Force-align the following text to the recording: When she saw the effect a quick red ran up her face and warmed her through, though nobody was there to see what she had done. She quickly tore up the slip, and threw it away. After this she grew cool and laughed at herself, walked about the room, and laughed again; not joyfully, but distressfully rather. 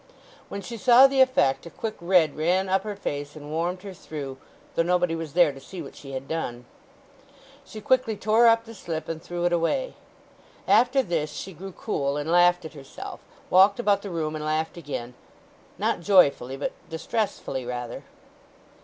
When 0.49 0.63
she 0.63 0.77
saw 0.77 1.05
the 1.05 1.21
effect 1.21 1.67
a 1.67 1.69
quick 1.69 1.95
red 2.01 2.35
ran 2.35 2.69
up 2.69 2.81
her 2.85 2.95
face 2.95 3.35
and 3.35 3.51
warmed 3.51 3.83
her 3.83 3.93
through, 3.93 4.39
though 4.73 4.81
nobody 4.81 5.13
was 5.13 5.33
there 5.33 5.51
to 5.51 5.59
see 5.59 5.79
what 5.79 5.95
she 5.95 6.13
had 6.13 6.27
done. 6.27 6.65
She 7.63 7.81
quickly 7.81 8.17
tore 8.17 8.47
up 8.47 8.65
the 8.65 8.73
slip, 8.73 9.07
and 9.07 9.21
threw 9.21 9.45
it 9.45 9.53
away. 9.53 9.93
After 10.67 11.03
this 11.03 11.31
she 11.33 11.53
grew 11.53 11.71
cool 11.71 12.17
and 12.17 12.31
laughed 12.31 12.65
at 12.65 12.73
herself, 12.73 13.19
walked 13.51 13.79
about 13.79 14.01
the 14.01 14.09
room, 14.09 14.35
and 14.35 14.43
laughed 14.43 14.75
again; 14.75 15.13
not 15.77 15.99
joyfully, 16.01 16.57
but 16.57 16.71
distressfully 16.89 17.63
rather. 17.63 18.03